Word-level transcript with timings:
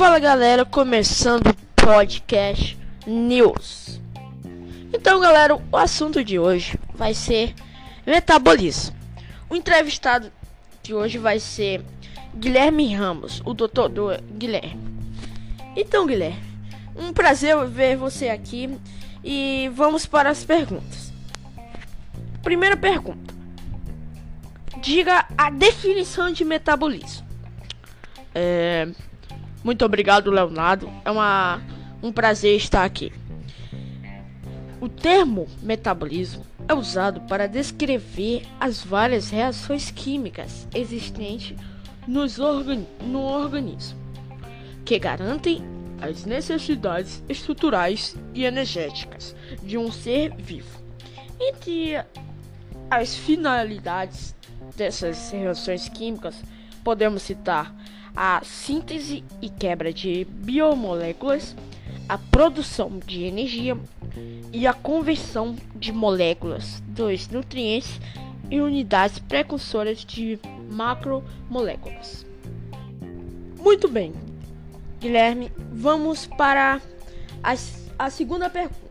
Fala 0.00 0.18
galera, 0.18 0.64
começando 0.64 1.48
o 1.48 1.54
podcast 1.84 2.74
News. 3.06 4.00
Então, 4.94 5.20
galera, 5.20 5.54
o 5.54 5.76
assunto 5.76 6.24
de 6.24 6.38
hoje 6.38 6.78
vai 6.94 7.12
ser 7.12 7.54
metabolismo. 8.06 8.96
O 9.50 9.54
entrevistado 9.54 10.32
de 10.82 10.94
hoje 10.94 11.18
vai 11.18 11.38
ser 11.38 11.84
Guilherme 12.34 12.94
Ramos, 12.94 13.42
o 13.44 13.52
doutor 13.52 13.90
do 13.90 14.06
Guilherme. 14.38 14.80
Então, 15.76 16.06
Guilherme, 16.06 16.42
um 16.96 17.12
prazer 17.12 17.54
ver 17.66 17.98
você 17.98 18.30
aqui 18.30 18.74
e 19.22 19.70
vamos 19.74 20.06
para 20.06 20.30
as 20.30 20.42
perguntas. 20.42 21.12
Primeira 22.42 22.74
pergunta: 22.74 23.34
Diga 24.80 25.26
a 25.36 25.50
definição 25.50 26.32
de 26.32 26.42
metabolismo. 26.42 27.28
É, 28.34 28.88
muito 29.62 29.84
obrigado, 29.84 30.30
Leonardo. 30.30 30.90
É 31.04 31.10
uma, 31.10 31.60
um 32.02 32.12
prazer 32.12 32.56
estar 32.56 32.84
aqui. 32.84 33.12
O 34.80 34.88
termo 34.88 35.46
metabolismo 35.62 36.44
é 36.66 36.72
usado 36.72 37.20
para 37.22 37.46
descrever 37.46 38.42
as 38.58 38.82
várias 38.82 39.28
reações 39.28 39.90
químicas 39.90 40.66
existentes 40.74 41.56
nos 42.06 42.38
organi 42.38 42.86
no 43.02 43.20
organismo, 43.20 43.98
que 44.84 44.98
garantem 44.98 45.62
as 46.00 46.24
necessidades 46.24 47.22
estruturais 47.28 48.16
e 48.32 48.44
energéticas 48.44 49.36
de 49.62 49.76
um 49.76 49.92
ser 49.92 50.34
vivo. 50.36 50.80
Entre 51.38 52.02
as 52.90 53.14
finalidades 53.14 54.34
dessas 54.76 55.30
reações 55.30 55.88
químicas, 55.88 56.42
podemos 56.82 57.22
citar 57.22 57.74
a 58.14 58.42
síntese 58.44 59.24
e 59.40 59.48
quebra 59.48 59.92
de 59.92 60.26
biomoléculas, 60.30 61.56
a 62.08 62.18
produção 62.18 62.98
de 63.04 63.24
energia 63.24 63.78
e 64.52 64.66
a 64.66 64.72
conversão 64.72 65.56
de 65.76 65.92
moléculas 65.92 66.82
dos 66.88 67.28
nutrientes 67.28 68.00
em 68.50 68.60
unidades 68.60 69.18
precursoras 69.18 70.04
de 70.04 70.38
macromoléculas. 70.70 72.26
Muito 73.58 73.88
bem, 73.88 74.12
Guilherme, 74.98 75.52
vamos 75.72 76.26
para 76.26 76.80
a, 77.42 77.54
a 77.98 78.10
segunda 78.10 78.50
pergunta. 78.50 78.90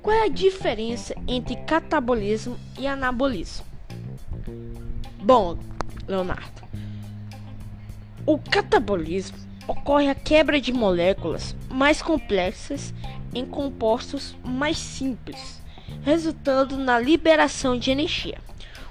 Qual 0.00 0.14
é 0.14 0.24
a 0.24 0.28
diferença 0.28 1.14
entre 1.26 1.56
catabolismo 1.56 2.58
e 2.78 2.86
anabolismo? 2.86 3.64
Bom, 5.22 5.58
Leonardo, 6.06 6.62
o 8.26 8.38
catabolismo 8.38 9.36
ocorre 9.66 10.08
a 10.08 10.14
quebra 10.14 10.60
de 10.60 10.72
moléculas 10.72 11.54
mais 11.70 12.00
complexas 12.00 12.94
em 13.34 13.44
compostos 13.44 14.36
mais 14.44 14.78
simples, 14.78 15.60
resultando 16.02 16.76
na 16.76 16.98
liberação 16.98 17.78
de 17.78 17.90
energia. 17.90 18.38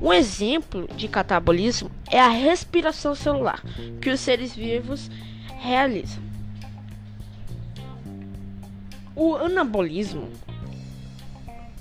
Um 0.00 0.12
exemplo 0.12 0.86
de 0.94 1.08
catabolismo 1.08 1.90
é 2.10 2.20
a 2.20 2.28
respiração 2.28 3.14
celular, 3.14 3.62
que 4.00 4.10
os 4.10 4.20
seres 4.20 4.54
vivos 4.54 5.10
realizam. 5.58 6.22
O 9.14 9.34
anabolismo 9.36 10.28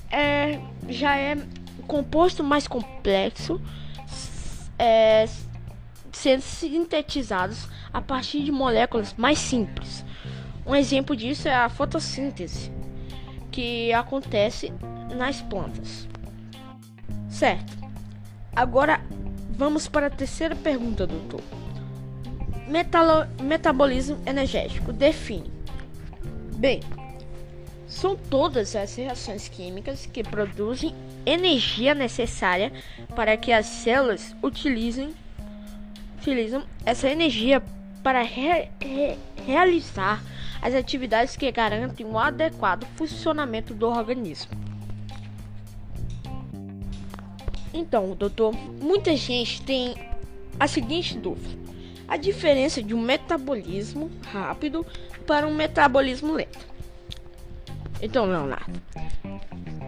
é, 0.10 0.60
já 0.88 1.18
é 1.18 1.38
composto 1.86 2.42
mais 2.42 2.68
complexo, 2.68 3.62
é, 4.80 5.28
sendo 6.16 6.42
sintetizados 6.42 7.68
a 7.92 8.02
partir 8.02 8.44
de 8.44 8.52
moléculas 8.52 9.14
mais 9.18 9.38
simples. 9.38 10.04
Um 10.66 10.74
exemplo 10.74 11.16
disso 11.16 11.48
é 11.48 11.54
a 11.54 11.70
fotossíntese, 11.70 12.72
que 13.52 13.92
acontece 13.94 14.74
nas 15.16 15.42
plantas. 15.42 16.08
Certo. 17.30 17.78
Agora 18.56 19.02
vamos 19.50 19.88
para 19.88 20.08
a 20.08 20.10
terceira 20.10 20.56
pergunta, 20.56 21.06
doutor. 21.06 21.42
Metalo 22.66 23.28
metabolismo 23.44 24.18
energético 24.26 24.94
define. 24.94 25.52
Bem, 26.56 26.80
são 27.88 28.16
todas 28.16 28.76
as 28.76 28.96
reações 28.96 29.50
químicas 29.50 30.06
que 30.06 30.24
produzem 30.24 30.96
energia 31.26 31.94
necessária 31.94 32.72
para 33.16 33.36
que 33.36 33.52
as 33.52 33.66
células 33.66 34.36
utilizem 34.42 35.14
utilizam 36.26 36.64
essa 36.84 37.08
energia 37.08 37.62
para 38.02 38.24
re 38.24 38.68
re 38.82 39.18
realizar 39.46 40.24
as 40.60 40.74
atividades 40.74 41.38
que 41.38 41.52
garantem 41.52 42.04
um 42.04 42.18
adequado 42.18 42.86
funcionamento 42.96 43.76
do 43.76 43.88
organismo. 43.88 44.52
Então, 47.72 48.16
doutor, 48.16 48.54
muita 48.82 49.16
gente 49.16 49.62
tem 49.62 49.94
a 50.60 50.68
seguinte 50.68 51.16
dúvida: 51.16 51.56
a 52.08 52.18
diferença 52.18 52.82
de 52.82 52.96
um 52.96 53.02
metabolismo 53.02 54.10
rápido 54.32 54.84
para 55.28 55.46
um 55.46 55.54
metabolismo 55.54 56.34
lento. 56.34 56.66
Então, 58.02 58.26
Leonardo, 58.26 58.82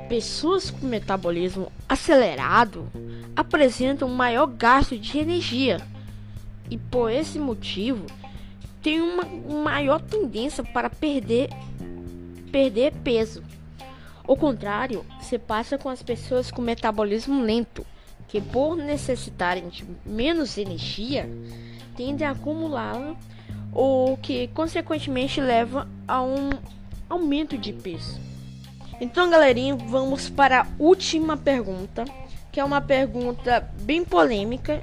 pessoas 0.08 0.70
com 0.70 0.86
metabolismo 0.86 1.72
acelerado 1.90 2.88
apresentam 3.36 4.08
maior 4.08 4.46
gasto 4.46 4.98
de 4.98 5.18
energia 5.18 5.82
e 6.70 6.78
por 6.78 7.12
esse 7.12 7.40
motivo 7.40 8.06
tem 8.82 9.02
uma 9.02 9.24
maior 9.64 10.02
tendência 10.02 10.64
para 10.64 10.90
perder 10.90 11.50
perder 12.52 12.94
peso. 13.04 13.44
O 14.26 14.36
contrário 14.36 15.06
se 15.22 15.38
passa 15.38 15.78
com 15.78 15.90
as 15.90 16.02
pessoas 16.02 16.52
com 16.52 16.62
metabolismo 16.62 17.42
lento, 17.42 17.86
que 18.28 18.42
por 18.42 18.76
necessitarem 18.76 19.70
de 19.70 19.86
menos 20.06 20.58
energia, 20.58 21.30
tendem 21.96 22.28
a 22.28 22.32
acumulá-la, 22.32 23.16
o 23.74 24.18
que 24.22 24.48
consequentemente 24.50 25.40
leva 25.40 25.88
a 26.08 26.22
um 26.22 26.50
aumento 27.10 27.58
de 27.58 27.72
peso. 27.72 28.20
Então, 29.00 29.30
galerinha, 29.30 29.76
vamos 29.76 30.30
para 30.30 30.62
a 30.62 30.68
última 30.80 31.38
pergunta, 31.38 32.04
que 32.52 32.60
é 32.60 32.64
uma 32.64 32.82
pergunta 32.82 33.70
bem 33.82 34.04
polêmica 34.04 34.82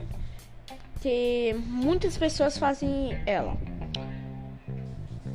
que 1.04 1.54
muitas 1.66 2.16
pessoas 2.16 2.56
fazem 2.56 3.14
ela. 3.26 3.58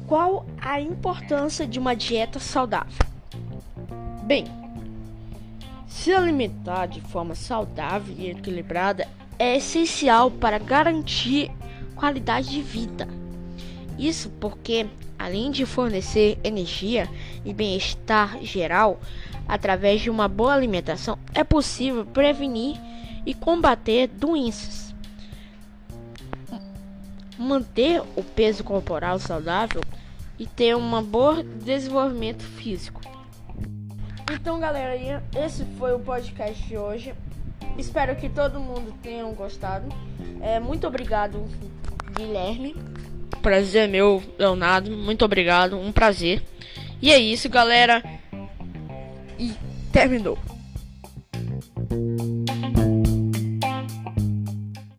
Qual 0.08 0.44
a 0.60 0.82
importância 0.82 1.68
de 1.68 1.78
uma 1.78 1.96
dieta 1.96 2.40
saudável? 2.40 3.06
Bem, 4.24 4.46
se 5.88 6.12
alimentar 6.12 6.88
de 6.88 7.00
forma 7.02 7.36
saudável 7.36 8.16
e 8.18 8.32
equilibrada 8.32 9.08
é 9.38 9.58
essencial 9.58 10.32
para 10.32 10.58
garantir 10.58 11.52
qualidade 11.96 12.50
de 12.50 12.64
vida. 12.64 13.08
Isso 13.96 14.32
porque, 14.40 14.88
além 15.20 15.52
de 15.52 15.68
fornecer 15.68 16.40
energia 16.44 17.08
e 17.46 17.54
bem-estar 17.54 18.44
geral, 18.44 19.00
através 19.48 20.02
de 20.02 20.10
uma 20.10 20.28
boa 20.28 20.56
alimentação, 20.56 21.16
é 21.36 21.44
possível 21.44 22.04
prevenir 22.08 22.76
e 23.24 23.36
combater 23.36 24.08
doenças 24.08 24.89
manter 27.40 28.02
o 28.18 28.24
peso 28.24 28.66
corporal 28.66 29.18
saudável 29.18 29.82
e 30.38 30.46
ter 30.46 30.76
um 30.76 31.02
bom 31.02 31.42
desenvolvimento 31.64 32.44
físico. 32.44 33.02
Então, 34.32 34.60
galera, 34.60 35.24
esse 35.36 35.64
foi 35.78 35.94
o 35.94 36.00
podcast 36.00 36.62
de 36.68 36.78
hoje. 36.78 37.14
Espero 37.78 38.16
que 38.18 38.28
todo 38.28 38.60
mundo 38.60 38.94
tenha 39.02 39.24
gostado. 39.32 39.88
É, 40.42 40.60
muito 40.60 40.86
obrigado, 40.86 41.44
Guilherme. 42.14 42.76
Prazer 43.42 43.88
meu, 43.88 44.22
Leonardo. 44.38 44.92
Muito 44.92 45.24
obrigado, 45.24 45.80
um 45.80 45.92
prazer. 45.92 46.44
E 47.02 47.12
é 47.12 47.18
isso, 47.18 47.50
galera. 47.50 48.04
E 49.40 49.54
terminou. 49.94 50.38